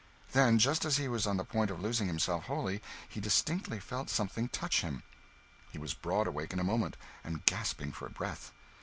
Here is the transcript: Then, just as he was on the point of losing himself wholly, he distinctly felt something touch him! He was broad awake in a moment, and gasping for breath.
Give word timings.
Then, 0.31 0.57
just 0.57 0.83
as 0.83 0.97
he 0.97 1.07
was 1.07 1.27
on 1.27 1.37
the 1.37 1.43
point 1.43 1.69
of 1.69 1.79
losing 1.79 2.07
himself 2.07 2.45
wholly, 2.45 2.81
he 3.07 3.21
distinctly 3.21 3.79
felt 3.79 4.09
something 4.09 4.47
touch 4.49 4.81
him! 4.81 5.03
He 5.69 5.77
was 5.77 5.93
broad 5.93 6.25
awake 6.25 6.53
in 6.53 6.59
a 6.59 6.63
moment, 6.63 6.97
and 7.23 7.45
gasping 7.45 7.91
for 7.91 8.09
breath. 8.09 8.51